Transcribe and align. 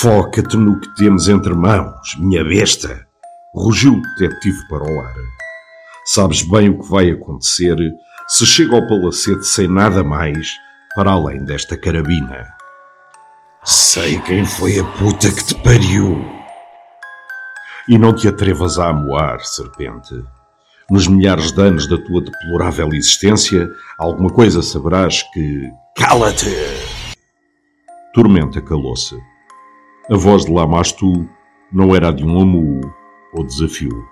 Foca-te 0.00 0.56
no 0.56 0.78
que 0.78 0.94
temos 0.94 1.28
entre 1.28 1.52
mãos, 1.52 2.14
minha 2.20 2.44
besta! 2.44 3.04
Rugiu 3.52 3.94
o 3.94 4.02
detetive 4.16 4.68
para 4.68 4.84
o 4.84 5.00
ar. 5.00 5.14
Sabes 6.04 6.42
bem 6.42 6.68
o 6.68 6.78
que 6.78 6.88
vai 6.88 7.10
acontecer 7.10 7.76
se 8.28 8.46
chega 8.46 8.76
ao 8.76 8.86
palacete 8.86 9.44
sem 9.44 9.66
nada 9.66 10.04
mais 10.04 10.52
para 10.94 11.10
além 11.10 11.44
desta 11.44 11.76
carabina. 11.76 12.46
Sei 13.64 14.20
quem 14.20 14.44
foi 14.44 14.78
a 14.78 14.84
puta 14.84 15.32
que 15.32 15.44
te 15.44 15.56
pariu. 15.64 16.24
E 17.88 17.98
não 17.98 18.14
te 18.14 18.28
atrevas 18.28 18.78
a 18.78 18.90
amoar, 18.90 19.40
serpente. 19.40 20.14
Nos 20.88 21.08
milhares 21.08 21.50
de 21.50 21.60
anos 21.60 21.88
da 21.88 21.98
tua 21.98 22.20
deplorável 22.20 22.90
existência, 22.92 23.68
alguma 23.98 24.30
coisa 24.30 24.62
saberás 24.62 25.24
que. 25.32 25.72
Cala-te! 25.96 26.54
Tormenta 28.14 28.62
calou-se. 28.62 29.16
A 30.10 30.16
voz 30.16 30.46
de 30.46 30.50
Lamastu 30.50 31.28
não 31.70 31.94
era 31.94 32.08
a 32.08 32.10
de 32.10 32.24
um 32.24 32.40
amu 32.40 32.80
ou 33.34 33.44
desafio. 33.44 34.08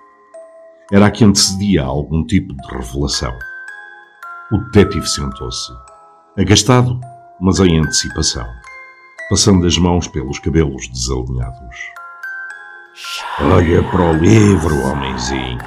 Era 0.91 1.07
a 1.07 1.11
que 1.11 1.23
antecedia 1.23 1.83
algum 1.83 2.23
tipo 2.23 2.53
de 2.53 2.67
revelação. 2.67 3.33
O 4.51 4.59
detetive 4.59 5.07
sentou-se, 5.07 5.73
agastado, 6.37 6.99
mas 7.41 7.59
em 7.59 7.79
antecipação, 7.79 8.45
passando 9.27 9.65
as 9.65 9.75
mãos 9.79 10.07
pelos 10.07 10.37
cabelos 10.37 10.87
desalinhados. 10.87 11.75
Olha 13.39 13.81
para 13.89 14.11
o 14.11 14.13
livro, 14.13 14.79
homenzinho. 14.91 15.57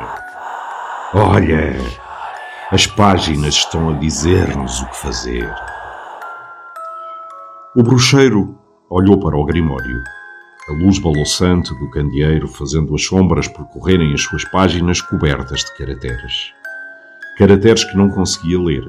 Olha, 1.13 1.75
as 2.71 2.87
páginas 2.87 3.55
estão 3.55 3.91
a 3.91 3.93
dizer-nos 3.95 4.81
o 4.81 4.87
que 4.91 4.97
fazer. 4.97 5.53
O 7.75 7.83
bruxeiro 7.83 8.57
olhou 8.89 9.19
para 9.19 9.37
o 9.37 9.45
grimório 9.45 10.20
a 10.71 10.73
luz 10.73 11.01
balouçante 11.01 11.75
do 11.75 11.91
candeeiro 11.91 12.47
fazendo 12.47 12.95
as 12.95 13.05
sombras 13.05 13.49
percorrerem 13.49 14.15
as 14.15 14.23
suas 14.23 14.45
páginas 14.45 15.01
cobertas 15.01 15.65
de 15.65 15.77
caracteres. 15.77 16.53
Caracteres 17.37 17.83
que 17.83 17.97
não 17.97 18.09
conseguia 18.09 18.61
ler, 18.61 18.85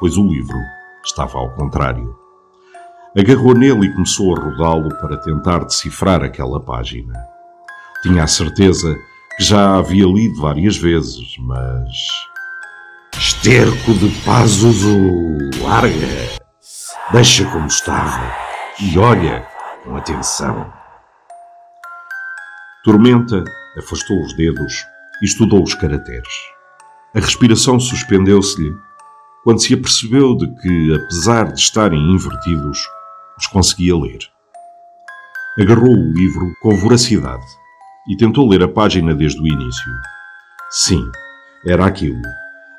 pois 0.00 0.16
o 0.16 0.26
livro 0.26 0.58
estava 1.04 1.38
ao 1.38 1.50
contrário. 1.50 2.16
Agarrou 3.16 3.54
nele 3.54 3.86
e 3.86 3.92
começou 3.92 4.36
a 4.36 4.40
rodá-lo 4.40 4.88
para 4.96 5.16
tentar 5.18 5.58
decifrar 5.64 6.24
aquela 6.24 6.58
página. 6.58 7.14
Tinha 8.02 8.24
a 8.24 8.26
certeza 8.26 8.92
que 9.36 9.44
já 9.44 9.76
a 9.76 9.78
havia 9.78 10.06
lido 10.06 10.40
várias 10.40 10.76
vezes, 10.76 11.36
mas. 11.38 11.92
Esterco 13.16 13.94
de 13.94 14.08
Pazuzu! 14.24 15.50
Larga! 15.62 16.42
Deixa 17.12 17.44
como 17.44 17.66
estava 17.66 18.34
e 18.80 18.98
olha 18.98 19.46
com 19.84 19.96
atenção. 19.96 20.81
Tormenta 22.84 23.44
afastou 23.78 24.20
os 24.22 24.32
dedos 24.34 24.84
e 25.22 25.24
estudou 25.24 25.62
os 25.62 25.72
caracteres. 25.72 26.32
A 27.14 27.20
respiração 27.20 27.78
suspendeu-se-lhe 27.78 28.74
quando 29.44 29.62
se 29.62 29.74
apercebeu 29.74 30.36
de 30.36 30.52
que, 30.60 30.94
apesar 30.94 31.52
de 31.52 31.60
estarem 31.60 32.10
invertidos, 32.10 32.80
os 33.38 33.46
conseguia 33.46 33.96
ler. 33.96 34.18
Agarrou 35.60 35.94
o 35.94 36.12
livro 36.12 36.52
com 36.60 36.74
voracidade 36.74 37.46
e 38.08 38.16
tentou 38.16 38.48
ler 38.48 38.64
a 38.64 38.68
página 38.68 39.14
desde 39.14 39.40
o 39.40 39.46
início. 39.46 39.92
Sim, 40.70 41.08
era 41.64 41.86
aquilo. 41.86 42.20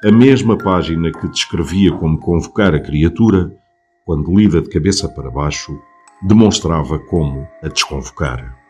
A 0.04 0.12
mesma 0.12 0.58
página 0.58 1.14
que 1.14 1.30
descrevia 1.30 1.94
como 1.94 2.20
convocar 2.20 2.76
a 2.76 2.80
criatura, 2.82 3.56
quando 4.04 4.36
lida 4.36 4.62
de 4.62 4.70
cabeça 4.70 5.08
para 5.08 5.32
baixo, 5.32 5.80
demonstrava 6.28 7.00
como 7.00 7.48
a 7.64 7.70
desconvocar 7.70 8.63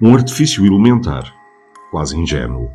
um 0.00 0.14
artifício 0.14 0.66
elementar, 0.66 1.32
quase 1.90 2.18
ingênuo. 2.18 2.70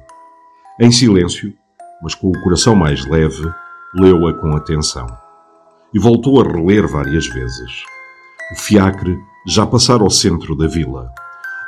Em 0.79 0.91
silêncio, 0.91 1.53
mas 2.01 2.15
com 2.15 2.29
o 2.29 2.41
coração 2.43 2.75
mais 2.75 3.05
leve, 3.05 3.47
leu-a 3.93 4.33
com 4.33 4.55
atenção. 4.55 5.05
E 5.93 5.99
voltou 5.99 6.41
a 6.41 6.43
reler 6.43 6.87
várias 6.87 7.27
vezes. 7.27 7.83
O 8.53 8.55
fiacre 8.55 9.17
já 9.45 9.65
passara 9.67 10.01
ao 10.01 10.09
centro 10.09 10.55
da 10.55 10.67
vila. 10.67 11.11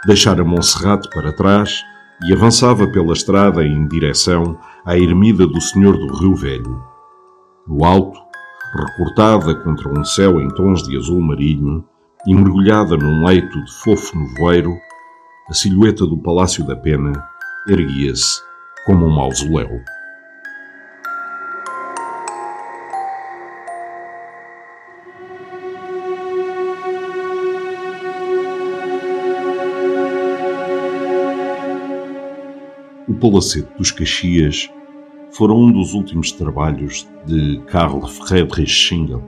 Deixara 0.06 0.44
Monserrate 0.44 1.08
para 1.10 1.36
trás 1.36 1.84
e 2.26 2.34
avançava 2.34 2.88
pela 2.88 3.14
estrada 3.14 3.64
em 3.64 3.88
direção 3.88 4.58
à 4.86 4.98
ermida 4.98 5.46
do 5.46 5.62
Senhor 5.62 5.96
do 5.98 6.14
Rio 6.18 6.36
Velho. 6.36 6.84
No 7.68 7.86
alto, 7.86 8.20
recortada 8.76 9.56
contra 9.56 9.90
um 9.90 10.04
céu 10.04 10.42
em 10.42 10.48
tons 10.50 10.82
de 10.84 10.98
azul 10.98 11.22
marinho 11.22 11.86
e 12.26 12.34
mergulhada 12.34 12.98
num 12.98 13.26
leito 13.26 13.64
de 13.64 13.74
fofo 13.84 14.18
nevoeiro, 14.18 14.74
a 15.54 15.56
silhueta 15.56 16.08
do 16.08 16.18
Palácio 16.18 16.66
da 16.66 16.76
Pena 16.76 17.14
erguia-se 17.70 18.42
como 18.88 19.06
um 19.06 19.12
mausoléu. 19.12 19.80
O 33.08 33.14
Palacete 33.14 33.70
dos 33.78 33.92
Caxias 33.92 34.72
foram 35.34 35.56
um 35.56 35.72
dos 35.72 35.94
últimos 35.94 36.32
trabalhos 36.32 37.08
de 37.28 37.62
Karl 37.68 38.02
Friedrich 38.08 38.72
Schindel, 38.72 39.24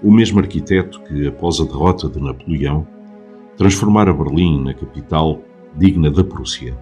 o 0.00 0.12
mesmo 0.12 0.38
arquiteto 0.38 1.02
que, 1.02 1.26
após 1.26 1.58
a 1.58 1.64
derrota 1.64 2.08
de 2.08 2.20
Napoleão, 2.20 2.93
transformara 3.56 4.12
Berlim 4.12 4.64
na 4.64 4.74
capital 4.74 5.40
digna 5.76 6.10
da 6.10 6.24
Prússia. 6.24 6.76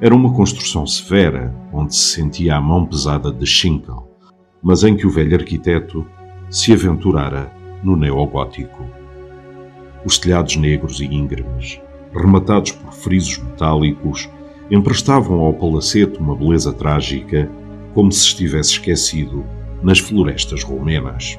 Era 0.00 0.14
uma 0.14 0.32
construção 0.32 0.86
severa, 0.86 1.54
onde 1.72 1.94
se 1.94 2.14
sentia 2.14 2.56
a 2.56 2.60
mão 2.60 2.86
pesada 2.86 3.32
de 3.32 3.46
Schinkel, 3.46 4.06
mas 4.62 4.84
em 4.84 4.96
que 4.96 5.06
o 5.06 5.10
velho 5.10 5.34
arquiteto 5.34 6.06
se 6.50 6.72
aventurara 6.72 7.52
no 7.82 7.96
neogótico. 7.96 8.84
Os 10.04 10.18
telhados 10.18 10.56
negros 10.56 11.00
e 11.00 11.06
íngremes, 11.06 11.80
rematados 12.12 12.72
por 12.72 12.92
frisos 12.92 13.38
metálicos, 13.38 14.28
emprestavam 14.70 15.40
ao 15.40 15.54
palacete 15.54 16.18
uma 16.18 16.36
beleza 16.36 16.72
trágica, 16.72 17.50
como 17.94 18.12
se 18.12 18.26
estivesse 18.26 18.72
esquecido 18.72 19.44
nas 19.82 19.98
florestas 19.98 20.62
romenas. 20.62 21.38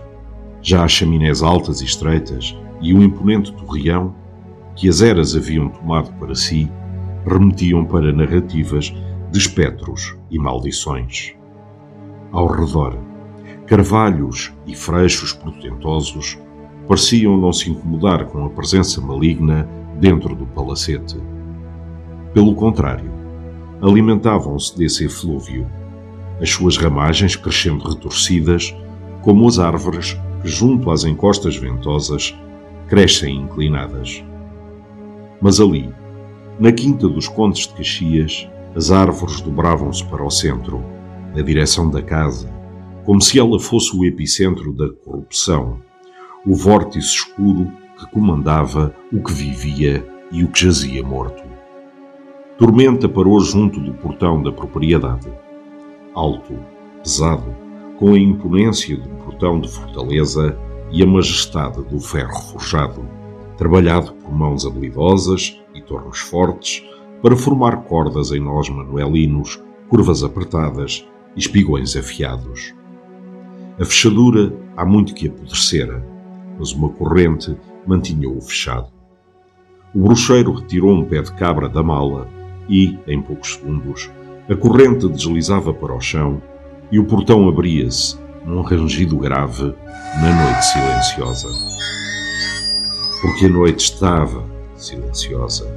Já 0.61 0.83
as 0.83 0.91
chaminés 0.91 1.41
altas 1.41 1.81
e 1.81 1.85
estreitas 1.85 2.57
e 2.81 2.93
o 2.93 3.01
imponente 3.03 3.53
torreão, 3.53 4.15
que 4.75 4.87
as 4.87 5.01
eras 5.01 5.35
haviam 5.35 5.69
tomado 5.69 6.11
para 6.13 6.35
si, 6.35 6.71
remetiam 7.25 7.85
para 7.85 8.13
narrativas 8.13 8.93
de 9.31 9.37
espectros 9.37 10.17
e 10.31 10.39
maldições. 10.39 11.33
Ao 12.31 12.47
redor, 12.47 12.97
carvalhos 13.65 14.53
e 14.65 14.75
freixos 14.75 15.33
portentosos 15.33 16.39
pareciam 16.87 17.37
não 17.37 17.53
se 17.53 17.69
incomodar 17.69 18.25
com 18.25 18.45
a 18.45 18.49
presença 18.49 18.99
maligna 18.99 19.67
dentro 19.99 20.35
do 20.35 20.45
palacete. 20.47 21.17
Pelo 22.33 22.55
contrário, 22.55 23.11
alimentavam-se 23.81 24.77
desse 24.77 25.05
eflúvio, 25.05 25.67
as 26.41 26.49
suas 26.49 26.77
ramagens 26.77 27.35
crescendo 27.35 27.87
retorcidas, 27.87 28.75
como 29.21 29.47
as 29.47 29.59
árvores 29.59 30.13
que, 30.41 30.47
junto 30.47 30.89
às 30.89 31.03
encostas 31.03 31.57
ventosas, 31.57 32.35
crescem 32.89 33.43
inclinadas. 33.43 34.23
Mas 35.39 35.61
ali, 35.61 35.93
na 36.59 36.71
quinta 36.71 37.07
dos 37.07 37.27
Condes 37.27 37.67
de 37.67 37.73
Caxias, 37.75 38.49
as 38.75 38.91
árvores 38.91 39.39
dobravam-se 39.41 40.03
para 40.05 40.25
o 40.25 40.29
centro, 40.31 40.83
na 41.35 41.43
direção 41.43 41.89
da 41.89 42.01
casa, 42.01 42.51
como 43.05 43.21
se 43.21 43.39
ela 43.39 43.59
fosse 43.59 43.95
o 43.95 44.03
epicentro 44.03 44.73
da 44.73 44.89
corrupção, 44.89 45.79
o 46.45 46.55
vórtice 46.55 47.07
escuro 47.07 47.71
que 47.97 48.09
comandava 48.11 48.93
o 49.13 49.21
que 49.21 49.33
vivia 49.33 50.05
e 50.31 50.43
o 50.43 50.47
que 50.47 50.65
jazia 50.65 51.03
morto. 51.03 51.43
Tormenta 52.57 53.07
parou 53.07 53.39
junto 53.39 53.79
do 53.79 53.93
portão 53.93 54.41
da 54.41 54.51
propriedade. 54.51 55.31
Alto, 56.13 56.57
pesado, 57.03 57.55
com 57.97 58.13
a 58.13 58.19
imponência 58.19 58.97
do 58.97 59.09
portão 59.23 59.59
de 59.59 59.69
fortaleza 59.69 60.57
e 60.91 61.03
a 61.03 61.05
majestade 61.05 61.81
do 61.83 61.99
ferro 61.99 62.39
forjado, 62.51 63.05
trabalhado 63.57 64.13
por 64.13 64.31
mãos 64.31 64.65
habilidosas 64.65 65.59
e 65.73 65.81
tornos 65.81 66.19
fortes 66.19 66.83
para 67.21 67.35
formar 67.35 67.83
cordas 67.83 68.31
em 68.31 68.39
nós 68.39 68.69
manuelinos, 68.69 69.61
curvas 69.89 70.23
apertadas 70.23 71.05
e 71.35 71.39
espigões 71.39 71.95
afiados. 71.95 72.73
A 73.79 73.85
fechadura 73.85 74.53
há 74.75 74.85
muito 74.85 75.13
que 75.13 75.27
apodrecera, 75.27 76.05
mas 76.57 76.71
uma 76.71 76.89
corrente 76.89 77.55
mantinha-o 77.85 78.39
fechado. 78.41 78.87
O 79.93 80.03
bruxeiro 80.03 80.53
retirou 80.53 80.91
um 80.91 81.05
pé 81.05 81.21
de 81.21 81.33
cabra 81.33 81.67
da 81.67 81.81
mala 81.81 82.27
e, 82.69 82.97
em 83.07 83.21
poucos 83.21 83.53
segundos, 83.53 84.09
a 84.49 84.55
corrente 84.55 85.07
deslizava 85.07 85.73
para 85.73 85.95
o 85.95 86.01
chão 86.01 86.41
e 86.91 86.99
o 86.99 87.05
portão 87.05 87.47
abria-se 87.47 88.17
num 88.49 88.61
rangido 88.61 89.17
grave 89.17 89.73
na 90.21 90.43
noite 90.43 90.65
silenciosa. 90.65 91.47
Porque 93.21 93.45
a 93.45 93.49
noite 93.49 93.79
estava 93.79 94.43
silenciosa. 94.75 95.71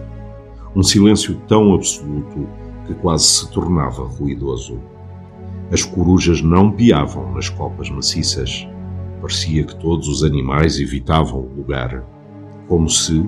Um 0.75 0.83
silêncio 0.83 1.37
tão 1.47 1.75
absoluto 1.75 2.49
que 2.87 2.95
quase 2.95 3.25
se 3.25 3.51
tornava 3.53 4.05
ruidoso. 4.05 4.81
As 5.71 5.83
corujas 5.85 6.41
não 6.41 6.71
piavam 6.71 7.33
nas 7.35 7.49
copas 7.49 7.91
maciças. 7.91 8.67
Parecia 9.21 9.65
que 9.65 9.77
todos 9.77 10.09
os 10.09 10.25
animais 10.25 10.81
evitavam 10.81 11.41
o 11.41 11.55
lugar, 11.55 12.03
como 12.69 12.89
se, 12.89 13.25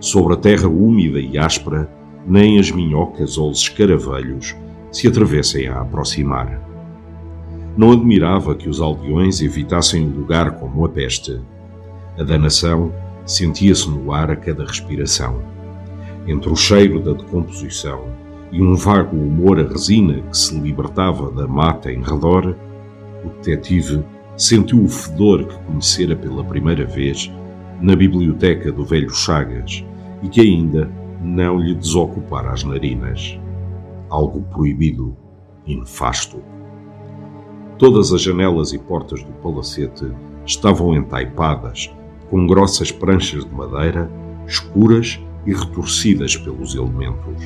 sobre 0.00 0.34
a 0.34 0.36
terra 0.36 0.68
úmida 0.68 1.18
e 1.18 1.36
áspera, 1.36 1.90
nem 2.26 2.58
as 2.58 2.70
minhocas 2.70 3.36
ou 3.36 3.50
os 3.50 3.58
escaravelhos 3.58 4.54
se 4.90 5.08
atravessem 5.08 5.68
a 5.68 5.80
aproximar. 5.80 6.73
Não 7.76 7.90
admirava 7.90 8.54
que 8.54 8.68
os 8.68 8.80
aldeões 8.80 9.40
evitassem 9.40 10.06
o 10.06 10.10
lugar 10.10 10.52
como 10.58 10.84
a 10.84 10.88
peste. 10.88 11.40
A 12.16 12.22
danação 12.22 12.92
sentia-se 13.26 13.90
no 13.90 14.12
ar 14.12 14.30
a 14.30 14.36
cada 14.36 14.64
respiração. 14.64 15.42
Entre 16.26 16.48
o 16.48 16.54
cheiro 16.54 17.00
da 17.00 17.12
decomposição 17.12 18.04
e 18.52 18.62
um 18.62 18.76
vago 18.76 19.16
humor 19.16 19.58
a 19.58 19.64
resina 19.64 20.20
que 20.22 20.36
se 20.36 20.56
libertava 20.58 21.32
da 21.32 21.48
mata 21.48 21.90
em 21.90 22.00
redor, 22.00 22.56
o 23.24 23.28
detetive 23.42 24.04
sentiu 24.36 24.84
o 24.84 24.88
fedor 24.88 25.44
que 25.44 25.58
conhecera 25.64 26.14
pela 26.14 26.44
primeira 26.44 26.84
vez 26.84 27.32
na 27.80 27.96
biblioteca 27.96 28.70
do 28.70 28.84
velho 28.84 29.10
Chagas 29.10 29.84
e 30.22 30.28
que 30.28 30.40
ainda 30.40 30.88
não 31.20 31.58
lhe 31.58 31.74
desocupara 31.74 32.52
as 32.52 32.62
narinas. 32.62 33.38
Algo 34.08 34.42
proibido 34.52 35.16
e 35.66 35.74
nefasto. 35.74 36.40
Todas 37.78 38.12
as 38.12 38.22
janelas 38.22 38.72
e 38.72 38.78
portas 38.78 39.22
do 39.24 39.32
palacete 39.32 40.06
estavam 40.46 40.94
entaipadas, 40.94 41.90
com 42.30 42.46
grossas 42.46 42.92
pranchas 42.92 43.44
de 43.44 43.52
madeira, 43.52 44.08
escuras 44.46 45.20
e 45.44 45.52
retorcidas 45.52 46.36
pelos 46.36 46.74
elementos. 46.74 47.42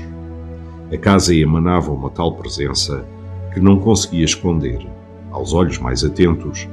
A 0.92 0.96
casa 0.98 1.34
emanava 1.34 1.92
uma 1.92 2.10
tal 2.10 2.34
presença 2.34 3.06
que 3.54 3.60
não 3.60 3.78
conseguia 3.78 4.24
esconder, 4.24 4.86
aos 5.30 5.54
olhos 5.54 5.78
mais 5.78 6.04
atentos, 6.04 6.68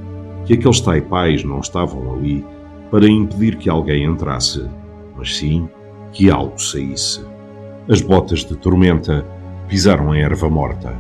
que 0.46 0.54
aqueles 0.54 0.82
taipais 0.82 1.44
não 1.44 1.60
estavam 1.60 2.14
ali 2.14 2.46
para 2.92 3.08
impedir 3.08 3.56
que 3.56 3.70
alguém 3.70 4.04
entrasse, 4.04 4.70
mas 5.16 5.38
sim 5.38 5.68
que 6.12 6.30
algo 6.30 6.60
saísse. 6.62 7.26
As 7.88 8.02
botas 8.02 8.44
de 8.44 8.56
tormenta 8.56 9.26
pisaram 9.68 10.12
a 10.12 10.18
erva 10.18 10.50
morta, 10.50 10.94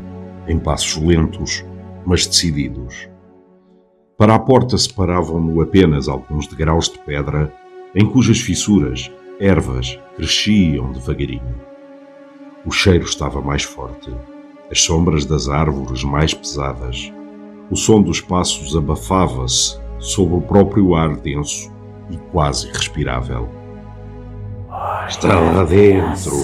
em 0.47 0.57
passos 0.57 1.01
lentos, 1.01 1.63
mas 2.05 2.25
decididos. 2.25 3.09
Para 4.17 4.35
a 4.35 4.39
porta 4.39 4.77
separavam-no 4.77 5.61
apenas 5.61 6.07
alguns 6.07 6.47
degraus 6.47 6.87
de 6.89 6.99
pedra, 6.99 7.53
em 7.93 8.05
cujas 8.05 8.39
fissuras 8.39 9.11
ervas 9.39 9.99
cresciam 10.15 10.91
devagarinho. 10.91 11.55
O 12.65 12.71
cheiro 12.71 13.03
estava 13.03 13.41
mais 13.41 13.63
forte, 13.63 14.11
as 14.71 14.81
sombras 14.81 15.25
das 15.25 15.49
árvores 15.49 16.03
mais 16.03 16.33
pesadas. 16.33 17.11
O 17.69 17.75
som 17.75 18.01
dos 18.01 18.21
passos 18.21 18.75
abafava-se 18.75 19.79
sobre 19.99 20.37
o 20.37 20.41
próprio 20.41 20.95
ar 20.95 21.15
denso 21.15 21.71
e 22.09 22.17
quase 22.31 22.67
irrespirável. 22.67 23.49
Está 25.07 25.39
lá 25.39 25.63
dentro. 25.63 26.35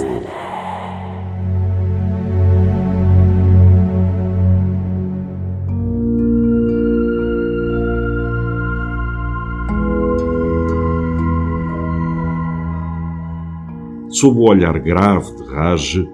Sob 14.11 14.39
o 14.39 14.49
olhar 14.49 14.77
grave 14.79 15.35
de 15.35 15.43
Raj, 15.53 16.07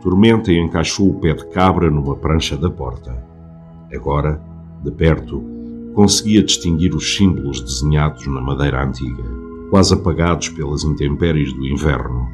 Tormenta 0.00 0.52
encaixou 0.52 1.10
o 1.10 1.14
pé 1.14 1.34
de 1.34 1.44
cabra 1.48 1.90
numa 1.90 2.14
prancha 2.14 2.56
da 2.56 2.70
porta. 2.70 3.16
Agora, 3.92 4.40
de 4.84 4.90
perto, 4.92 5.42
conseguia 5.94 6.42
distinguir 6.42 6.94
os 6.94 7.16
símbolos 7.16 7.60
desenhados 7.60 8.26
na 8.26 8.40
madeira 8.40 8.84
antiga 8.84 9.48
quase 9.70 9.94
apagados 9.94 10.48
pelas 10.48 10.82
intempéries 10.84 11.52
do 11.52 11.66
inverno, 11.66 12.28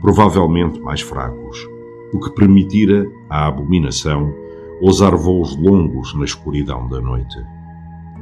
provavelmente 0.00 0.80
mais 0.80 1.00
fracos, 1.00 1.66
o 2.12 2.20
que 2.20 2.30
permitira 2.30 3.06
à 3.28 3.46
abominação 3.46 4.32
ousar 4.80 5.14
voos 5.16 5.56
longos 5.56 6.14
na 6.14 6.24
escuridão 6.24 6.88
da 6.88 7.00
noite. 7.00 7.36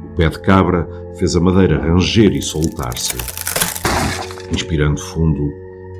O 0.03 0.15
pé 0.15 0.29
de 0.29 0.41
cabra 0.41 0.87
fez 1.17 1.35
a 1.35 1.39
madeira 1.39 1.79
ranger 1.79 2.33
e 2.33 2.41
soltar-se. 2.41 3.15
Inspirando 4.51 4.99
fundo, 4.99 5.51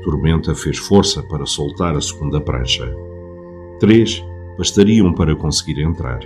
Tormenta 0.07 0.55
fez 0.55 0.77
força 0.77 1.21
para 1.21 1.45
soltar 1.45 1.93
a 1.93 1.99
segunda 1.99 2.39
prancha. 2.39 2.89
Três 3.77 4.23
bastariam 4.57 5.13
para 5.13 5.35
conseguir 5.35 5.81
entrar. 5.81 6.21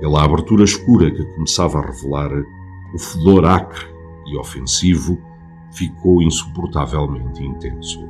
Pela 0.00 0.24
abertura 0.24 0.64
escura 0.64 1.08
que 1.08 1.24
começava 1.26 1.78
a 1.78 1.86
revelar, 1.86 2.32
o 2.92 2.98
fedor 2.98 3.44
acre 3.44 3.86
e 4.26 4.36
ofensivo 4.36 5.16
ficou 5.70 6.20
insuportavelmente 6.20 7.40
intenso. 7.40 8.04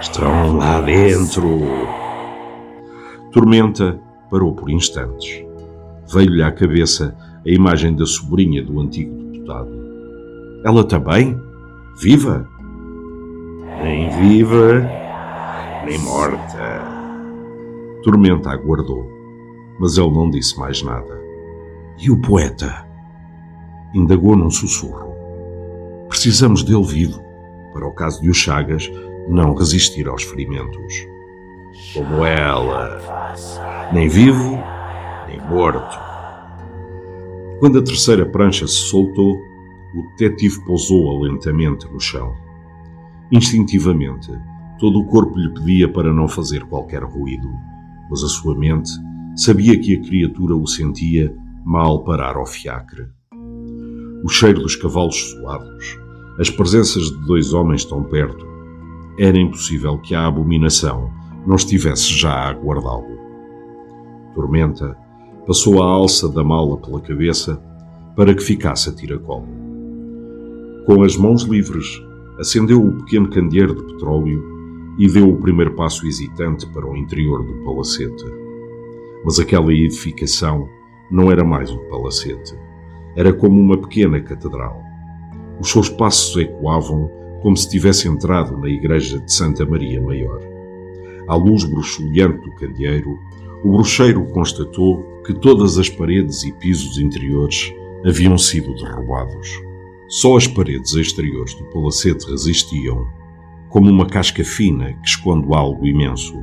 Estão 0.00 0.56
lá 0.56 0.80
dentro! 0.82 1.58
Tormenta 3.32 4.00
parou 4.30 4.54
por 4.54 4.70
instantes. 4.70 5.44
Veio-lhe 6.12 6.44
à 6.44 6.52
cabeça 6.52 7.16
a 7.44 7.50
imagem 7.50 7.96
da 7.96 8.06
sobrinha 8.06 8.62
do 8.62 8.78
antigo 8.78 9.16
deputado. 9.32 9.72
Ela 10.64 10.84
também? 10.84 11.36
Viva? 12.00 12.48
Nem 13.82 14.10
viva, 14.10 14.82
nem 15.86 15.98
morta. 16.00 16.82
Tormenta 18.02 18.50
aguardou, 18.50 19.10
mas 19.78 19.96
ele 19.96 20.10
não 20.10 20.28
disse 20.28 20.58
mais 20.58 20.82
nada. 20.82 21.20
E 21.98 22.10
o 22.10 22.20
poeta? 22.20 22.86
Indagou 23.94 24.36
num 24.36 24.50
sussurro. 24.50 25.14
Precisamos 26.08 26.62
dele 26.62 26.84
vivo, 26.84 27.22
para 27.72 27.86
o 27.86 27.92
caso 27.92 28.20
de 28.20 28.30
o 28.30 28.34
Chagas 28.34 28.90
não 29.28 29.54
resistir 29.54 30.08
aos 30.08 30.22
ferimentos. 30.24 31.06
Como 31.94 32.24
ela, 32.24 33.00
nem 33.92 34.08
vivo, 34.08 34.58
nem 35.26 35.40
morto. 35.48 35.98
Quando 37.58 37.78
a 37.78 37.82
terceira 37.82 38.26
prancha 38.26 38.66
se 38.66 38.74
soltou, 38.74 39.36
o 39.94 40.02
detetive 40.16 40.64
pousou-a 40.64 41.22
lentamente 41.26 41.86
no 41.90 42.00
chão. 42.00 42.34
Instintivamente, 43.32 44.30
todo 44.78 45.00
o 45.00 45.06
corpo 45.06 45.38
lhe 45.38 45.52
pedia 45.54 45.88
para 45.92 46.12
não 46.12 46.26
fazer 46.26 46.64
qualquer 46.64 47.02
ruído, 47.02 47.48
mas 48.10 48.22
a 48.22 48.28
sua 48.28 48.56
mente 48.56 48.90
sabia 49.36 49.78
que 49.78 49.96
a 49.96 50.00
criatura 50.00 50.56
o 50.56 50.66
sentia 50.66 51.34
mal 51.64 52.02
parar 52.02 52.36
ao 52.36 52.46
fiacre 52.46 53.08
o 54.22 54.28
cheiro 54.28 54.60
dos 54.60 54.76
cavalos 54.76 55.30
suados, 55.30 55.98
as 56.38 56.50
presenças 56.50 57.04
de 57.04 57.26
dois 57.26 57.52
homens 57.52 57.84
tão 57.84 58.02
perto. 58.02 58.46
Era 59.18 59.38
impossível 59.38 59.98
que 59.98 60.14
a 60.14 60.26
abominação 60.26 61.10
não 61.46 61.56
estivesse 61.56 62.12
já 62.12 62.30
a 62.30 62.50
aguardá-lo. 62.50 63.18
Tormenta 64.34 64.96
passou 65.46 65.82
a 65.82 65.86
alça 65.86 66.28
da 66.28 66.44
mala 66.44 66.76
pela 66.76 67.00
cabeça 67.00 67.60
para 68.14 68.34
que 68.34 68.42
ficasse 68.42 68.90
a 68.90 68.92
tiracolo. 68.92 69.48
Com 70.86 71.02
as 71.02 71.16
mãos 71.16 71.42
livres, 71.42 72.02
acendeu 72.40 72.82
o 72.84 72.96
pequeno 72.98 73.28
candeeiro 73.28 73.74
de 73.74 73.84
petróleo 73.92 74.94
e 74.98 75.06
deu 75.06 75.28
o 75.28 75.36
primeiro 75.36 75.74
passo 75.74 76.06
hesitante 76.06 76.66
para 76.66 76.86
o 76.86 76.96
interior 76.96 77.44
do 77.44 77.54
palacete. 77.64 78.24
Mas 79.24 79.38
aquela 79.38 79.72
edificação 79.72 80.68
não 81.10 81.30
era 81.30 81.44
mais 81.44 81.70
um 81.70 81.78
palacete 81.88 82.56
era 83.16 83.32
como 83.32 83.60
uma 83.60 83.76
pequena 83.76 84.20
catedral. 84.20 84.82
Os 85.60 85.70
seus 85.70 85.88
passos 85.88 86.36
ecoavam 86.36 87.10
como 87.42 87.56
se 87.56 87.68
tivesse 87.68 88.08
entrado 88.08 88.56
na 88.56 88.68
igreja 88.68 89.18
de 89.18 89.32
Santa 89.32 89.64
Maria 89.64 90.00
Maior. 90.00 90.40
À 91.26 91.34
luz 91.34 91.64
bruxuleante 91.64 92.44
do 92.44 92.54
candeeiro, 92.54 93.18
o 93.62 93.72
bruxeiro 93.72 94.24
constatou 94.26 95.02
que 95.24 95.34
todas 95.34 95.78
as 95.78 95.88
paredes 95.88 96.44
e 96.44 96.52
pisos 96.52 96.98
interiores 96.98 97.72
haviam 98.04 98.38
sido 98.38 98.74
derrubados. 98.74 99.69
Só 100.10 100.36
as 100.36 100.48
paredes 100.48 100.92
exteriores 100.94 101.54
do 101.54 101.64
palacete 101.66 102.28
resistiam, 102.28 103.06
como 103.68 103.88
uma 103.88 104.04
casca 104.04 104.42
fina 104.42 104.92
que 104.94 105.08
esconde 105.08 105.46
algo 105.54 105.86
imenso. 105.86 106.36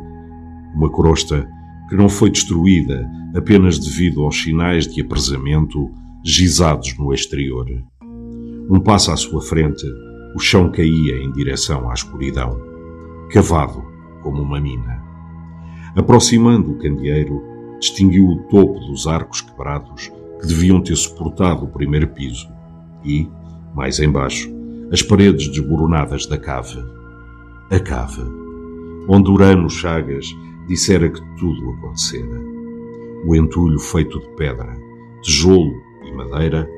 Uma 0.73 0.89
crosta 0.89 1.45
que 1.89 1.95
não 1.97 2.07
foi 2.07 2.29
destruída 2.29 3.05
apenas 3.35 3.77
devido 3.77 4.23
aos 4.23 4.41
sinais 4.41 4.87
de 4.87 5.01
apresamento 5.01 5.91
gizados 6.23 6.97
no 6.97 7.13
exterior. 7.13 7.65
Um 8.69 8.79
passo 8.79 9.11
à 9.11 9.17
sua 9.17 9.41
frente, 9.41 9.85
o 10.33 10.39
chão 10.39 10.71
caía 10.71 11.17
em 11.17 11.29
direção 11.33 11.89
à 11.89 11.93
escuridão, 11.93 12.57
cavado 13.29 13.83
como 14.23 14.41
uma 14.41 14.61
mina. 14.61 15.03
Aproximando 15.93 16.71
o 16.71 16.77
candeeiro, 16.77 17.43
distinguiu 17.81 18.27
o 18.29 18.43
topo 18.43 18.79
dos 18.79 19.07
arcos 19.07 19.41
quebrados 19.41 20.09
que 20.39 20.47
deviam 20.47 20.81
ter 20.81 20.95
suportado 20.95 21.65
o 21.65 21.69
primeiro 21.69 22.07
piso 22.07 22.47
e, 23.03 23.27
mais 23.73 23.99
embaixo, 23.99 24.49
as 24.91 25.01
paredes 25.01 25.47
desmoronadas 25.49 26.25
da 26.25 26.37
cave. 26.37 26.83
A 27.69 27.79
cave, 27.79 28.23
onde 29.07 29.29
Urano 29.29 29.69
Chagas 29.69 30.27
dissera 30.67 31.09
que 31.09 31.21
tudo 31.37 31.71
acontecera. 31.71 32.41
O 33.25 33.35
entulho 33.35 33.79
feito 33.79 34.19
de 34.19 34.27
pedra, 34.35 34.77
tijolo 35.21 35.73
e 36.05 36.11
madeira 36.11 36.69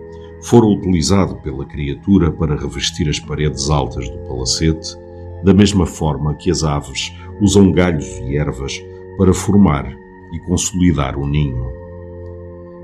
foram 0.42 0.74
utilizado 0.74 1.36
pela 1.42 1.66
criatura 1.66 2.32
para 2.32 2.56
revestir 2.56 3.10
as 3.10 3.20
paredes 3.20 3.70
altas 3.70 4.10
do 4.10 4.18
palacete, 4.28 4.96
da 5.44 5.54
mesma 5.54 5.86
forma 5.86 6.36
que 6.36 6.50
as 6.50 6.64
aves 6.64 7.14
usam 7.42 7.72
galhos 7.72 8.08
e 8.26 8.38
ervas 8.38 8.82
para 9.18 9.34
formar 9.34 9.86
e 10.32 10.40
consolidar 10.40 11.18
o 11.18 11.28
ninho. 11.28 11.68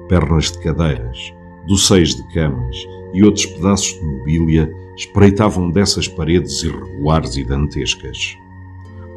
Pernas 0.07 0.51
de 0.51 0.59
cadeiras, 0.59 1.33
doceios 1.65 2.15
de 2.15 2.23
camas 2.33 2.75
e 3.13 3.23
outros 3.23 3.45
pedaços 3.45 3.99
de 3.99 4.05
mobília 4.05 4.73
espreitavam 4.95 5.69
dessas 5.69 6.07
paredes 6.07 6.63
irregulares 6.63 7.35
e 7.37 7.43
dantescas. 7.43 8.37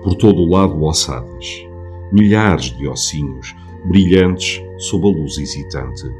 Por 0.02 0.14
todo 0.14 0.42
o 0.42 0.50
lado, 0.50 0.82
ossadas, 0.82 1.66
milhares 2.12 2.76
de 2.76 2.88
ossinhos 2.88 3.54
brilhantes 3.84 4.62
sob 4.78 5.06
a 5.06 5.10
luz 5.10 5.38
hesitante, 5.38 6.10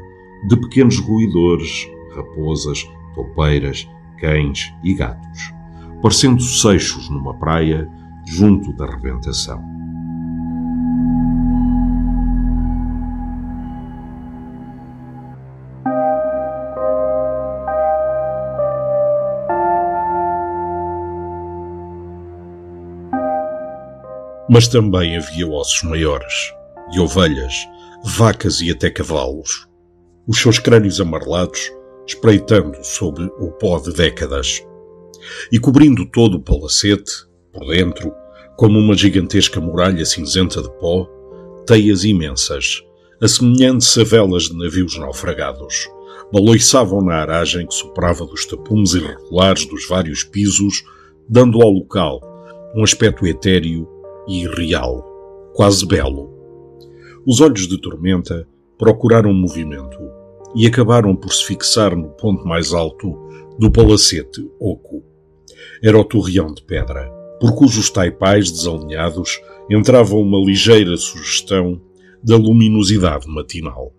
de 0.43 0.57
pequenos 0.57 0.99
roedores, 0.99 1.89
raposas, 2.15 2.89
topeiras, 3.13 3.89
cães 4.17 4.73
e 4.83 4.93
gatos, 4.93 5.53
parecendo 6.01 6.41
seixos 6.41 7.09
numa 7.09 7.33
praia 7.33 7.89
junto 8.25 8.71
da 8.73 8.85
rebentação. 8.85 9.61
Mas 24.49 24.67
também 24.67 25.17
havia 25.17 25.47
ossos 25.47 25.83
maiores, 25.83 26.33
de 26.91 26.99
ovelhas, 26.99 27.53
vacas 28.03 28.61
e 28.61 28.71
até 28.71 28.89
cavalos. 28.89 29.67
Os 30.27 30.39
seus 30.41 30.59
crânios 30.59 30.99
amarelados 30.99 31.71
espreitando 32.09 32.83
sobre 32.83 33.25
o 33.37 33.51
pó 33.51 33.79
de 33.79 33.93
décadas. 33.93 34.65
E 35.51 35.59
cobrindo 35.59 36.05
todo 36.07 36.37
o 36.37 36.41
palacete, 36.41 37.11
por 37.53 37.67
dentro, 37.67 38.11
como 38.57 38.79
uma 38.79 38.95
gigantesca 38.95 39.61
muralha 39.61 40.03
cinzenta 40.05 40.61
de 40.61 40.69
pó, 40.79 41.07
teias 41.67 42.03
imensas, 42.03 42.81
assemelhantes 43.21 43.95
a 43.97 44.03
velas 44.03 44.43
de 44.43 44.57
navios 44.57 44.97
naufragados, 44.97 45.87
baloiçavam 46.33 47.01
na 47.01 47.15
aragem 47.15 47.67
que 47.67 47.73
soprava 47.75 48.25
dos 48.25 48.45
tapumes 48.45 48.93
irregulares 48.93 49.65
dos 49.65 49.87
vários 49.87 50.23
pisos, 50.23 50.83
dando 51.27 51.61
ao 51.61 51.69
local 51.69 52.21
um 52.75 52.83
aspecto 52.83 53.27
etéreo 53.27 53.87
e 54.29 54.43
irreal, 54.43 55.03
quase 55.55 55.85
belo. 55.85 56.31
Os 57.25 57.41
olhos 57.41 57.67
de 57.67 57.81
Tormenta 57.81 58.47
procuraram 58.77 59.33
movimento 59.33 59.97
e 60.55 60.67
acabaram 60.67 61.15
por 61.15 61.33
se 61.33 61.45
fixar 61.45 61.95
no 61.95 62.09
ponto 62.09 62.47
mais 62.47 62.71
alto 62.71 63.11
do 63.57 63.71
palacete 63.71 64.47
oco. 64.59 65.03
Era 65.83 65.97
o 65.99 66.05
torreão 66.05 66.53
de 66.53 66.61
pedra, 66.61 67.11
por 67.41 67.55
cujos 67.55 67.89
taipais 67.89 68.51
desalinhados 68.51 69.41
entrava 69.69 70.15
uma 70.15 70.37
ligeira 70.37 70.95
sugestão 70.95 71.81
da 72.23 72.37
luminosidade 72.37 73.27
matinal. 73.27 73.91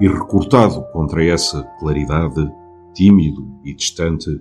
E 0.00 0.06
recortado 0.06 0.82
contra 0.92 1.24
essa 1.24 1.62
claridade, 1.80 2.48
tímido 2.94 3.46
e 3.64 3.74
distante, 3.74 4.40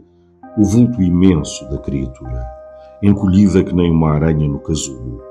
o 0.57 0.63
vulto 0.63 1.01
imenso 1.01 1.67
da 1.69 1.77
criatura 1.77 2.60
encolhida 3.03 3.63
que 3.63 3.73
nem 3.73 3.91
uma 3.91 4.11
aranha 4.11 4.47
no 4.47 4.59
casulo. 4.59 5.21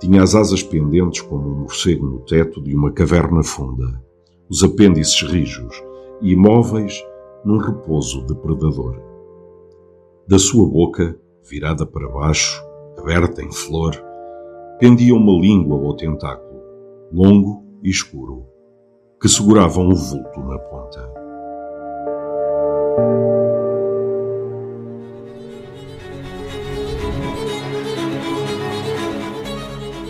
Tinha 0.00 0.22
as 0.22 0.34
asas 0.34 0.62
pendentes 0.62 1.22
como 1.22 1.48
um 1.48 1.60
morcego 1.60 2.06
no 2.06 2.20
teto 2.20 2.62
de 2.62 2.74
uma 2.74 2.92
caverna 2.92 3.42
funda, 3.42 4.02
os 4.48 4.62
apêndices 4.62 5.22
rijos 5.22 5.82
e 6.20 6.32
imóveis 6.32 7.02
num 7.44 7.58
repouso 7.58 8.26
depredador. 8.26 9.00
Da 10.28 10.38
sua 10.38 10.68
boca, 10.68 11.18
virada 11.48 11.86
para 11.86 12.08
baixo, 12.08 12.62
aberta 12.98 13.42
em 13.42 13.52
flor, 13.52 13.94
pendia 14.78 15.14
uma 15.14 15.32
língua 15.40 15.76
ou 15.76 15.96
tentáculo, 15.96 16.60
longo 17.12 17.62
e 17.82 17.88
escuro, 17.88 18.44
que 19.20 19.28
segurava 19.28 19.80
um 19.80 19.94
vulto 19.94 20.40
na 20.40 20.58
ponta. 20.58 21.26